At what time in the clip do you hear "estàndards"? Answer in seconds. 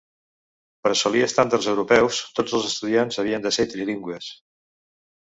1.25-1.67